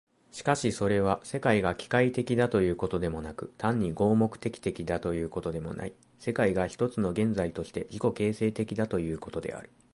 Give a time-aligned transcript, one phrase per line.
[0.31, 9.69] しかしそれは、世界が機械的だということでもなく、単に合目的的だということでもない、世界が一つの現在として自己形成的だということである。